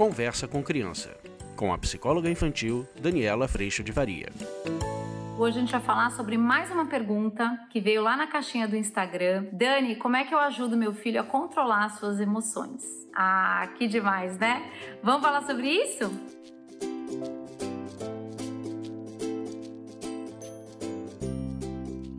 [0.00, 1.14] Conversa com Criança,
[1.54, 4.30] com a psicóloga infantil Daniela Freixo de Varia.
[5.38, 8.74] Hoje a gente vai falar sobre mais uma pergunta que veio lá na caixinha do
[8.74, 9.44] Instagram.
[9.52, 12.82] Dani, como é que eu ajudo meu filho a controlar suas emoções?
[13.14, 14.72] Ah, que demais, né?
[15.02, 16.10] Vamos falar sobre isso?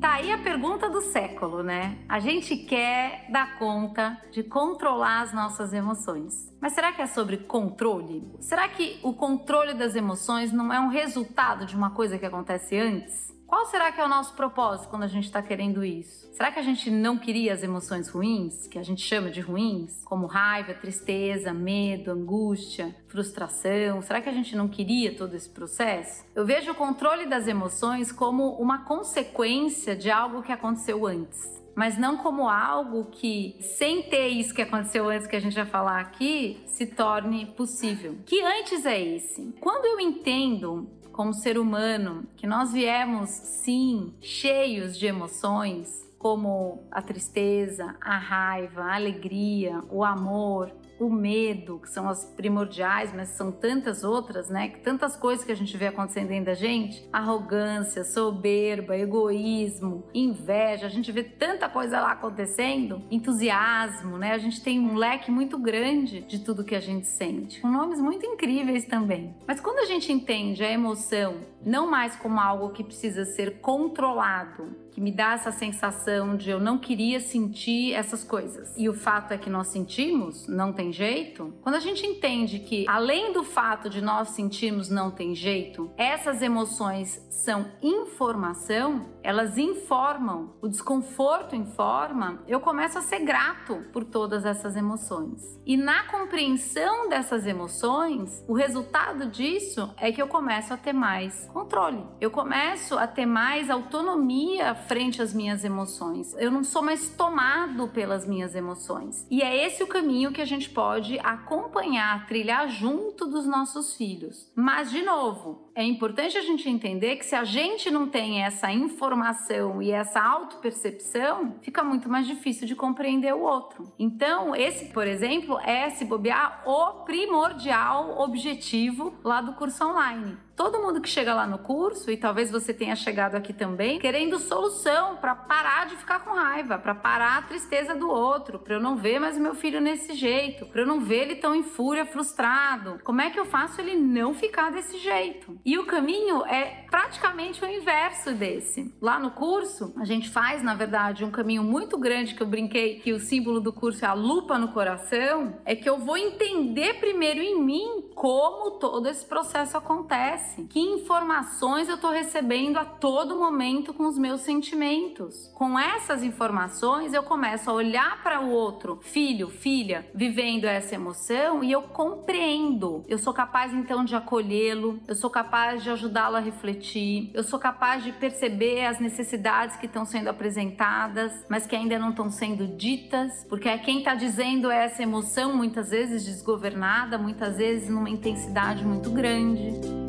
[0.02, 1.96] Tá aí a pergunta do século, né?
[2.09, 6.52] A gente quer dar conta de controlar as nossas emoções.
[6.59, 8.28] Mas será que é sobre controle?
[8.40, 12.76] Será que o controle das emoções não é um resultado de uma coisa que acontece
[12.76, 13.32] antes?
[13.52, 16.34] Qual será que é o nosso propósito quando a gente está querendo isso?
[16.34, 20.02] Será que a gente não queria as emoções ruins, que a gente chama de ruins,
[20.05, 24.02] como raiva, tristeza, medo, angústia, frustração?
[24.02, 26.23] Será que a gente não queria todo esse processo?
[26.34, 31.98] Eu vejo o controle das emoções como uma consequência de algo que aconteceu antes mas
[31.98, 36.02] não como algo que, sem ter isso que aconteceu antes que a gente vai falar
[36.02, 38.18] aqui, se torne possível.
[38.25, 39.53] Que antes é esse?
[39.62, 47.02] Quando eu entendo como ser humano, que nós viemos sim cheios de emoções, como a
[47.02, 53.52] tristeza, a raiva, a alegria, o amor, o medo, que são as primordiais, mas são
[53.52, 54.69] tantas outras, né?
[54.83, 60.85] Tantas coisas que a gente vê acontecendo dentro da gente: arrogância, soberba, egoísmo, inveja.
[60.85, 64.31] A gente vê tanta coisa lá acontecendo, entusiasmo, né?
[64.31, 67.99] A gente tem um leque muito grande de tudo que a gente sente, com nomes
[67.99, 69.35] muito incríveis também.
[69.47, 74.75] Mas quando a gente entende a emoção não mais como algo que precisa ser controlado,
[74.91, 78.73] que me dá essa sensação de eu não queria sentir essas coisas.
[78.77, 81.53] E o fato é que nós sentimos, não tem jeito.
[81.61, 86.42] Quando a gente entende que além do fato de nós sentirmos não tem jeito, essas
[86.42, 94.45] emoções são informação, elas informam, o desconforto informa, eu começo a ser grato por todas
[94.45, 95.59] essas emoções.
[95.66, 101.46] E na compreensão dessas emoções, o resultado disso é que eu começo a ter mais
[101.53, 102.03] controle.
[102.19, 106.34] Eu começo a ter mais autonomia frente às minhas emoções.
[106.38, 109.25] Eu não sou mais tomado pelas minhas emoções.
[109.29, 110.81] E é esse o caminho que a gente pode
[111.19, 114.52] acompanhar, trilhar junto dos nossos filhos.
[114.56, 118.72] Mas, de novo, é importante a gente entender que se a gente não tem essa
[118.72, 123.92] informação e essa autopercepção, fica muito mais difícil de compreender o outro.
[123.98, 130.80] Então, esse, por exemplo, é se bobear o primordial objetivo lá do curso online todo
[130.80, 135.16] mundo que chega lá no curso, e talvez você tenha chegado aqui também, querendo solução
[135.16, 138.96] para parar de ficar com raiva, para parar a tristeza do outro, para eu não
[138.96, 143.00] ver mais meu filho nesse jeito, para eu não ver ele tão em fúria, frustrado.
[143.03, 145.59] Como é que eu faço ele não ficar desse jeito?
[145.78, 148.94] O caminho é praticamente o inverso desse.
[149.02, 153.00] Lá no curso, a gente faz, na verdade, um caminho muito grande que eu brinquei
[153.00, 156.96] que o símbolo do curso é a lupa no coração, é que eu vou entender
[156.96, 160.63] primeiro em mim como todo esse processo acontece?
[160.63, 165.51] Que informações eu estou recebendo a todo momento com os meus sentimentos?
[165.55, 171.63] Com essas informações, eu começo a olhar para o outro, filho, filha, vivendo essa emoção
[171.63, 173.03] e eu compreendo.
[173.07, 177.59] Eu sou capaz então de acolhê-lo, eu sou capaz de ajudá-lo a refletir, eu sou
[177.59, 182.67] capaz de perceber as necessidades que estão sendo apresentadas, mas que ainda não estão sendo
[182.67, 188.85] ditas, porque é quem está dizendo essa emoção muitas vezes desgovernada, muitas vezes numa intensidade
[188.85, 190.00] muito grande.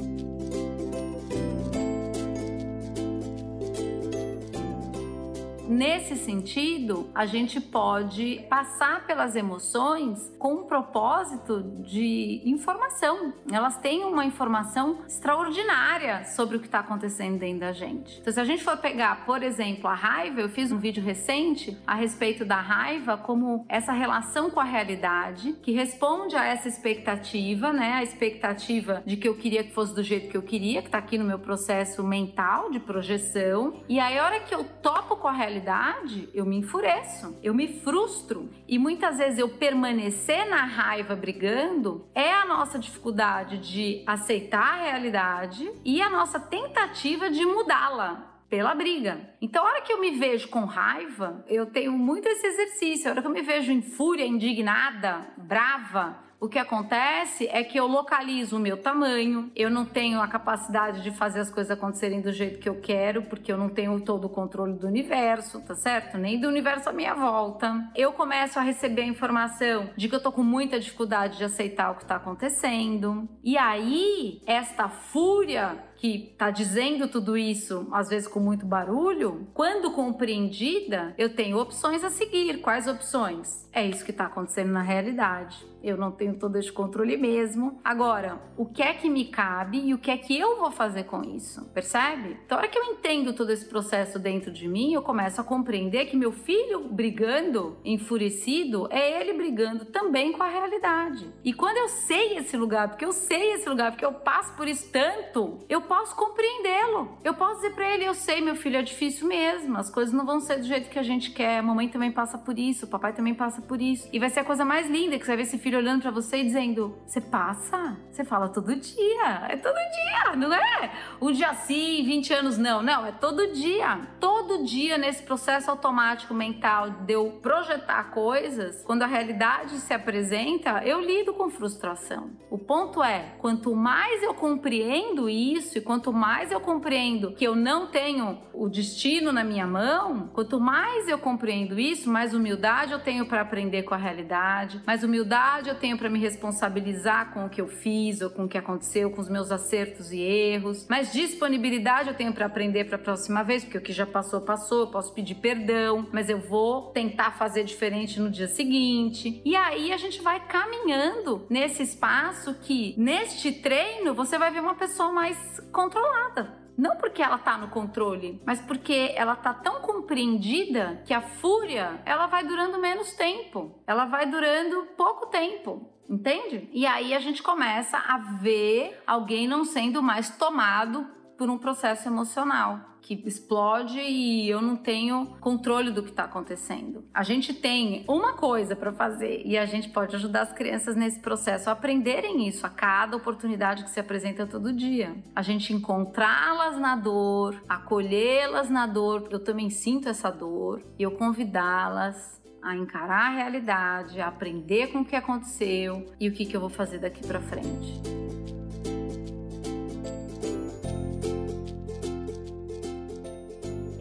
[5.72, 13.33] Nesse sentido, a gente pode passar pelas emoções com um propósito de informação.
[13.50, 18.21] Elas têm uma informação extraordinária sobre o que está acontecendo dentro da gente.
[18.21, 21.75] Então, se a gente for pegar, por exemplo, a raiva, eu fiz um vídeo recente
[21.87, 27.72] a respeito da raiva como essa relação com a realidade que responde a essa expectativa,
[27.72, 27.94] né?
[27.94, 30.99] A expectativa de que eu queria que fosse do jeito que eu queria, que está
[30.99, 33.82] aqui no meu processo mental de projeção.
[33.88, 37.55] E aí, a hora que eu topo com a realidade, realidade, eu me enfureço, eu
[37.55, 38.50] me frustro.
[38.67, 44.82] E muitas vezes eu permanecer na raiva brigando é a nossa dificuldade de aceitar a
[44.82, 49.31] realidade e a nossa tentativa de mudá-la pela briga.
[49.41, 53.08] Então, a hora que eu me vejo com raiva, eu tenho muito esse exercício.
[53.08, 57.79] A hora que eu me vejo em fúria, indignada, brava, o que acontece é que
[57.79, 62.21] eu localizo o meu tamanho, eu não tenho a capacidade de fazer as coisas acontecerem
[62.21, 65.77] do jeito que eu quero, porque eu não tenho todo o controle do universo, tá
[65.77, 66.19] certo?
[66.19, 67.89] Nem do universo à minha volta.
[67.94, 71.93] Eu começo a receber a informação de que eu tô com muita dificuldade de aceitar
[71.93, 73.29] o que tá acontecendo.
[73.44, 79.93] E aí, esta fúria que está dizendo tudo isso, às vezes com muito barulho, quando
[79.93, 82.60] compreendida, eu tenho opções a seguir.
[82.60, 83.69] Quais opções?
[83.72, 87.81] É isso que está acontecendo na realidade eu não tenho todo esse controle mesmo.
[87.84, 91.04] Agora, o que é que me cabe e o que é que eu vou fazer
[91.04, 91.64] com isso?
[91.75, 92.38] Percebe?
[92.46, 95.44] Então, a hora que eu entendo todo esse processo dentro de mim, eu começo a
[95.44, 101.32] compreender que meu filho brigando, enfurecido, é ele brigando também com a realidade.
[101.44, 104.69] E quando eu sei esse lugar, porque eu sei esse lugar, porque eu passo por
[104.69, 107.19] isso tanto, eu posso compreendê-lo.
[107.23, 110.25] Eu posso dizer para ele: eu sei, meu filho, é difícil mesmo, as coisas não
[110.25, 112.89] vão ser do jeito que a gente quer, a mamãe também passa por isso, o
[112.89, 114.09] papai também passa por isso.
[114.11, 116.11] E vai ser a coisa mais linda que você vai ver esse filho olhando para
[116.11, 117.99] você e dizendo: Você passa?
[118.11, 119.47] Você fala todo dia.
[119.50, 120.93] É todo dia, não é?
[121.21, 122.83] Um dia sim, 20 anos não.
[122.83, 124.00] Não, é todo dia.
[124.19, 130.83] Todo dia nesse processo automático mental de eu projetar coisas, quando a realidade se apresenta,
[130.87, 132.31] eu lido com frustração.
[132.50, 137.87] O ponto é: quanto mais eu compreendo isso quanto mais eu compreendo que eu não
[137.87, 143.26] tenho o destino na minha mão, quanto mais eu compreendo isso, mais humildade eu tenho
[143.26, 147.61] para aprender com a realidade, mais humildade eu tenho para me responsabilizar com o que
[147.61, 152.08] eu fiz ou com o que aconteceu, com os meus acertos e erros, mas disponibilidade
[152.08, 154.87] eu tenho para aprender para a próxima vez, porque o que já passou, passou, eu
[154.88, 159.40] posso pedir perdão, mas eu vou tentar fazer diferente no dia seguinte.
[159.44, 164.75] E aí a gente vai caminhando nesse espaço que, neste treino, você vai ver uma
[164.75, 166.62] pessoa mais controlada.
[166.76, 172.00] Não porque ela tá no controle, mas porque ela tá tão compreendida que a fúria,
[172.04, 173.82] ela vai durando menos tempo.
[173.86, 175.90] Ela vai durando pouco tempo.
[176.08, 176.69] Entende?
[176.72, 181.06] E aí a gente começa a ver alguém não sendo mais tomado
[181.43, 187.05] por um processo emocional que explode e eu não tenho controle do que está acontecendo.
[187.12, 191.19] A gente tem uma coisa para fazer e a gente pode ajudar as crianças nesse
[191.19, 195.17] processo a aprenderem isso a cada oportunidade que se apresenta todo dia.
[195.35, 201.11] A gente encontrá-las na dor, acolhê-las na dor, eu também sinto essa dor, e eu
[201.11, 206.56] convidá-las a encarar a realidade, a aprender com o que aconteceu e o que, que
[206.56, 208.21] eu vou fazer daqui para frente.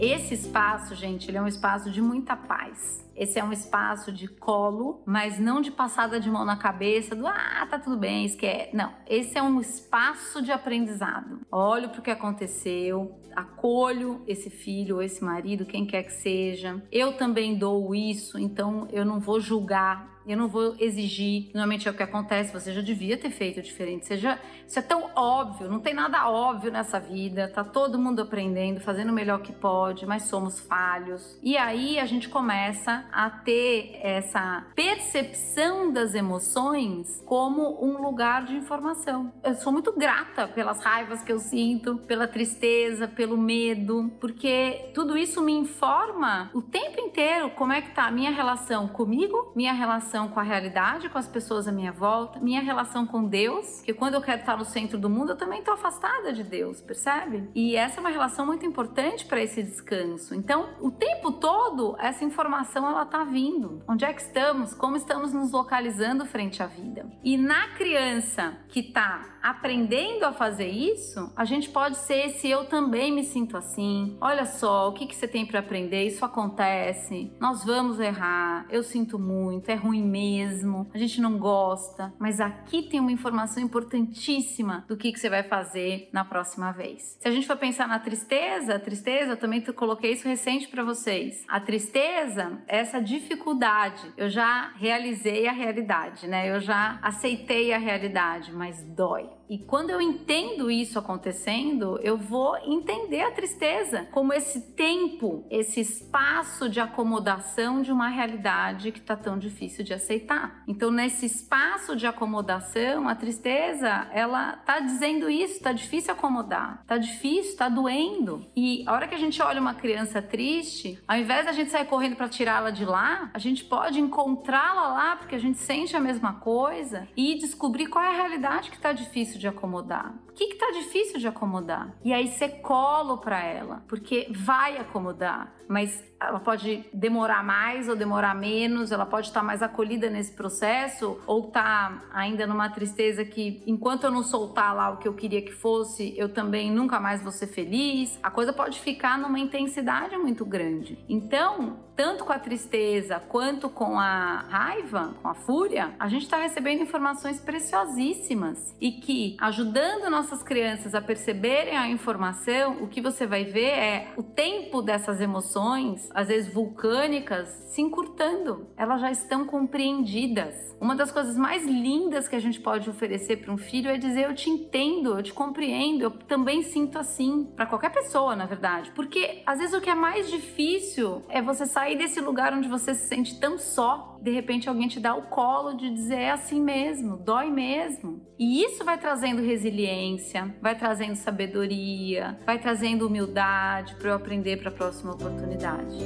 [0.02, 3.08] Esse espaço, gente, ele é um espaço de muita paz.
[3.16, 7.28] Esse é um espaço de colo, mas não de passada de mão na cabeça do
[7.28, 8.76] ah, tá tudo bem, esquece.
[8.76, 11.42] Não, esse é um espaço de aprendizado.
[11.52, 16.82] Olho para o que aconteceu, acolho esse filho ou esse marido, quem quer que seja.
[16.92, 21.50] Eu também dou isso, então eu não vou julgar eu não vou exigir.
[21.54, 24.16] Normalmente é o que acontece, você já devia ter feito diferente.
[24.18, 24.38] Já,
[24.68, 27.48] isso é tão óbvio, não tem nada óbvio nessa vida.
[27.48, 31.38] Tá todo mundo aprendendo, fazendo o melhor que pode, mas somos falhos.
[31.42, 38.56] E aí a gente começa a ter essa percepção das emoções como um lugar de
[38.56, 39.32] informação.
[39.44, 45.18] Eu sou muito grata pelas raivas que eu sinto, pela tristeza, pelo medo, porque tudo
[45.18, 49.74] isso me informa o tempo inteiro como é que tá a minha relação comigo, minha
[49.74, 53.94] relação com a realidade, com as pessoas à minha volta, minha relação com Deus, que
[53.94, 57.50] quando eu quero estar no centro do mundo, eu também estou afastada de Deus, percebe?
[57.56, 60.34] E essa é uma relação muito importante para esse descanso.
[60.36, 63.82] Então, o tempo todo, essa informação ela tá vindo.
[63.88, 64.74] Onde é que estamos?
[64.74, 67.06] Como estamos nos localizando frente à vida?
[67.24, 72.66] E na criança que está aprendendo a fazer isso, a gente pode ser esse eu
[72.66, 74.18] também me sinto assim.
[74.22, 76.06] Olha só, o que, que você tem para aprender?
[76.06, 77.32] Isso acontece.
[77.40, 78.66] Nós vamos errar.
[78.70, 79.70] Eu sinto muito.
[79.70, 80.90] É ruim mesmo.
[80.94, 82.14] A gente não gosta.
[82.20, 87.18] Mas aqui tem uma informação importantíssima do que, que você vai fazer na próxima vez.
[87.20, 90.84] Se a gente for pensar na tristeza, a tristeza, eu também coloquei isso recente para
[90.84, 91.44] vocês.
[91.48, 94.12] A tristeza é essa dificuldade.
[94.18, 96.50] Eu já realizei a realidade, né?
[96.50, 99.30] Eu já aceitei a realidade, mas dói.
[99.52, 105.82] E quando eu entendo isso acontecendo, eu vou entender a tristeza como esse tempo, esse
[105.82, 110.64] espaço de acomodação de uma realidade que está tão difícil de aceitar.
[110.66, 116.98] Então, nesse espaço de acomodação, a tristeza, ela tá dizendo isso, tá difícil acomodar, tá
[116.98, 118.50] difícil, tá doendo.
[118.56, 121.88] E a hora que a gente olha uma criança triste, ao invés da gente sair
[121.88, 126.00] correndo para tirá-la de lá, a gente pode encontrá-la lá porque a gente sente a
[126.00, 130.14] mesma coisa e descobrir qual é a realidade que está difícil de acomodar?
[130.32, 131.94] O que está difícil de acomodar?
[132.04, 137.96] E aí você colo para ela, porque vai acomodar, mas ela pode demorar mais ou
[137.96, 143.62] demorar menos, ela pode estar mais acolhida nesse processo ou tá ainda numa tristeza que
[143.68, 147.22] enquanto eu não soltar lá o que eu queria que fosse, eu também nunca mais
[147.22, 148.18] vou ser feliz.
[148.24, 151.04] A coisa pode ficar numa intensidade muito grande.
[151.10, 156.38] Então, tanto com a tristeza quanto com a raiva, com a fúria, a gente está
[156.38, 163.02] recebendo informações preciosíssimas e que que, ajudando nossas crianças a perceberem a informação, o que
[163.02, 168.68] você vai ver é o tempo dessas emoções, às vezes vulcânicas, se encurtando.
[168.78, 170.76] Elas já estão compreendidas.
[170.80, 174.26] Uma das coisas mais lindas que a gente pode oferecer para um filho é dizer:
[174.26, 177.46] Eu te entendo, eu te compreendo, eu também sinto assim.
[177.56, 178.92] Para qualquer pessoa, na verdade.
[178.92, 182.94] Porque às vezes o que é mais difícil é você sair desse lugar onde você
[182.94, 184.11] se sente tão só.
[184.22, 188.22] De repente alguém te dá o colo de dizer: É assim mesmo, dói mesmo.
[188.38, 194.70] E isso vai trazendo resiliência, vai trazendo sabedoria, vai trazendo humildade para eu aprender para
[194.70, 195.98] a próxima oportunidade.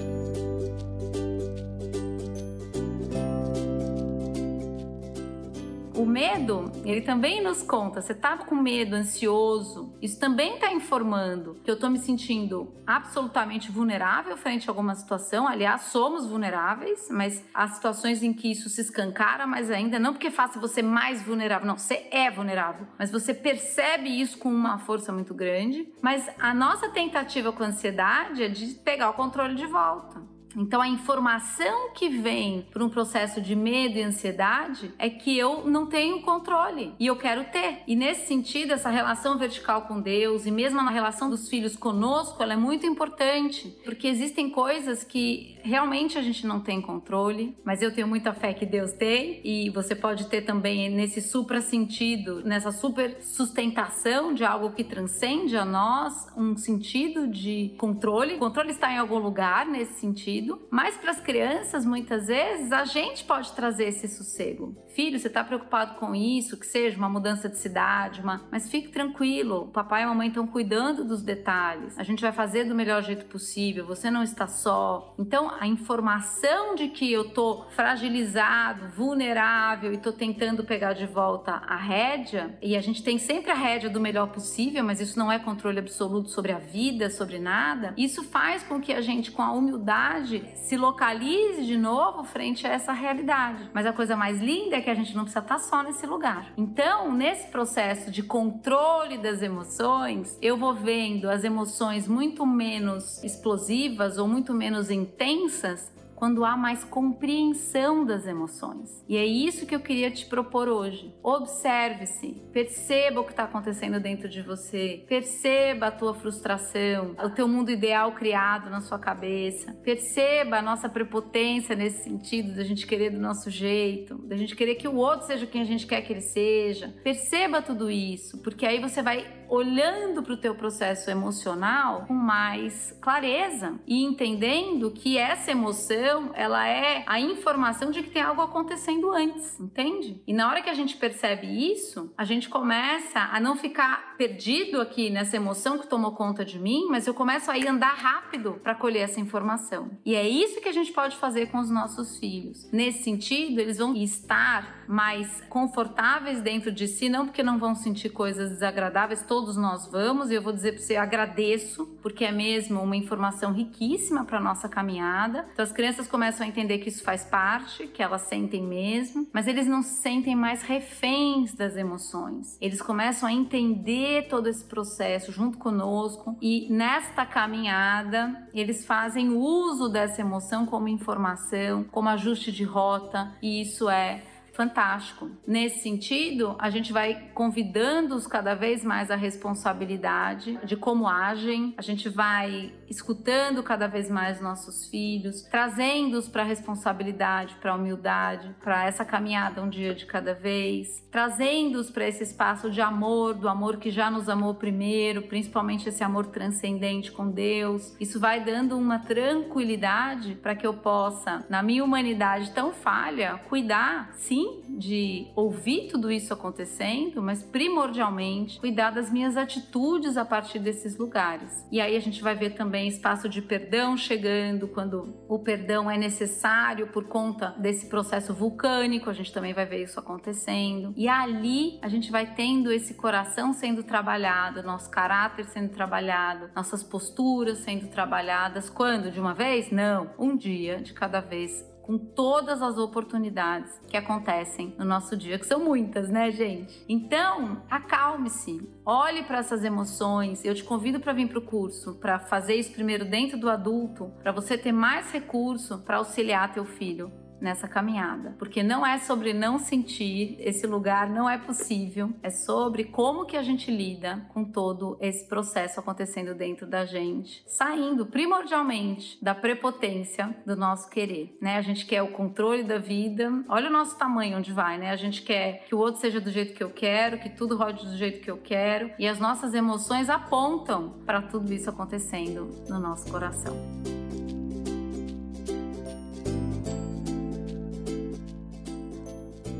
[5.95, 11.55] O medo, ele também nos conta, você tá com medo, ansioso, isso também está informando
[11.63, 15.47] que eu tô me sentindo absolutamente vulnerável frente a alguma situação.
[15.47, 20.29] Aliás, somos vulneráveis, mas há situações em que isso se escancara mais ainda, não porque
[20.29, 25.13] faça você mais vulnerável, não, você é vulnerável, mas você percebe isso com uma força
[25.13, 25.87] muito grande.
[26.01, 30.34] Mas a nossa tentativa com a ansiedade é de pegar o controle de volta.
[30.55, 35.65] Então, a informação que vem por um processo de medo e ansiedade é que eu
[35.65, 37.83] não tenho controle e eu quero ter.
[37.85, 42.41] E nesse sentido, essa relação vertical com Deus e mesmo na relação dos filhos conosco,
[42.41, 47.81] ela é muito importante, porque existem coisas que realmente a gente não tem controle, mas
[47.81, 52.41] eu tenho muita fé que Deus tem e você pode ter também nesse supra sentido,
[52.45, 58.35] nessa super sustentação de algo que transcende a nós, um sentido de controle.
[58.35, 62.85] O controle está em algum lugar nesse sentido mas para as crianças, muitas vezes, a
[62.85, 64.75] gente pode trazer esse sossego.
[64.89, 68.45] Filho, você está preocupado com isso, que seja uma mudança de cidade, uma...
[68.51, 71.97] mas fique tranquilo, o papai e a mamãe estão cuidando dos detalhes.
[71.97, 75.13] A gente vai fazer do melhor jeito possível, você não está só.
[75.19, 81.51] Então, a informação de que eu tô fragilizado, vulnerável e tô tentando pegar de volta
[81.51, 85.31] a rédea, e a gente tem sempre a rédea do melhor possível, mas isso não
[85.31, 87.93] é controle absoluto sobre a vida, sobre nada.
[87.97, 92.71] Isso faz com que a gente, com a humildade, se localize de novo frente a
[92.71, 93.69] essa realidade.
[93.73, 96.51] Mas a coisa mais linda é que a gente não precisa estar só nesse lugar.
[96.57, 104.17] Então, nesse processo de controle das emoções, eu vou vendo as emoções muito menos explosivas
[104.17, 109.03] ou muito menos intensas quando há mais compreensão das emoções.
[109.07, 111.13] E é isso que eu queria te propor hoje.
[111.21, 117.47] Observe-se, perceba o que está acontecendo dentro de você, perceba a tua frustração, o teu
[117.47, 123.09] mundo ideal criado na sua cabeça, perceba a nossa prepotência nesse sentido da gente querer
[123.09, 126.13] do nosso jeito, da gente querer que o outro seja quem a gente quer que
[126.13, 126.95] ele seja.
[127.03, 132.95] Perceba tudo isso, porque aí você vai olhando para o teu processo emocional com mais
[133.01, 139.11] clareza e entendendo que essa emoção ela é a informação de que tem algo acontecendo
[139.11, 140.21] antes, entende?
[140.27, 144.81] E na hora que a gente percebe isso, a gente começa a não ficar perdido
[144.81, 148.59] aqui nessa emoção que tomou conta de mim, mas eu começo a ir andar rápido
[148.63, 149.91] para colher essa informação.
[150.05, 152.69] E é isso que a gente pode fazer com os nossos filhos.
[152.71, 158.09] Nesse sentido, eles vão estar mais confortáveis dentro de si, não porque não vão sentir
[158.09, 162.95] coisas desagradáveis, todos nós vamos, eu vou dizer para você agradeço, porque é mesmo uma
[162.95, 165.45] informação riquíssima para nossa caminhada.
[165.51, 169.45] Então as crianças começam a entender que isso faz parte, que elas sentem mesmo, mas
[169.45, 172.57] eles não se sentem mais reféns das emoções.
[172.61, 179.89] Eles começam a entender todo esse processo junto conosco e nesta caminhada eles fazem uso
[179.89, 184.23] dessa emoção como informação, como ajuste de rota, e isso é
[184.55, 185.29] fantástico.
[185.45, 191.81] Nesse sentido, a gente vai convidando-os cada vez mais à responsabilidade de como agem, a
[191.81, 198.55] gente vai escutando cada vez mais nossos filhos, trazendo-os para a responsabilidade, para a humildade,
[198.63, 203.49] para essa caminhada um dia de cada vez, trazendo-os para esse espaço de amor, do
[203.49, 207.95] amor que já nos amou primeiro, principalmente esse amor transcendente com Deus.
[207.99, 214.11] Isso vai dando uma tranquilidade para que eu possa, na minha humanidade tão falha, cuidar,
[214.13, 220.97] sim, de ouvir tudo isso acontecendo, mas primordialmente cuidar das minhas atitudes a partir desses
[220.97, 221.65] lugares.
[221.71, 225.97] E aí a gente vai ver também espaço de perdão chegando, quando o perdão é
[225.97, 230.93] necessário por conta desse processo vulcânico, a gente também vai ver isso acontecendo.
[230.95, 236.83] E ali a gente vai tendo esse coração sendo trabalhado, nosso caráter sendo trabalhado, nossas
[236.83, 238.69] posturas sendo trabalhadas.
[238.69, 239.11] Quando?
[239.11, 239.71] De uma vez?
[239.71, 245.37] Não, um dia de cada vez com todas as oportunidades que acontecem no nosso dia,
[245.37, 246.83] que são muitas, né, gente?
[246.89, 250.43] Então, acalme-se, olhe para essas emoções.
[250.43, 254.11] Eu te convido para vir para o curso, para fazer isso primeiro dentro do adulto,
[254.23, 259.33] para você ter mais recurso para auxiliar teu filho nessa caminhada, porque não é sobre
[259.33, 264.43] não sentir, esse lugar não é possível, é sobre como que a gente lida com
[264.43, 271.57] todo esse processo acontecendo dentro da gente, saindo primordialmente da prepotência do nosso querer, né?
[271.57, 273.31] A gente quer o controle da vida.
[273.47, 274.91] Olha o nosso tamanho onde vai, né?
[274.91, 277.85] A gente quer que o outro seja do jeito que eu quero, que tudo rode
[277.85, 282.79] do jeito que eu quero, e as nossas emoções apontam para tudo isso acontecendo no
[282.79, 283.55] nosso coração.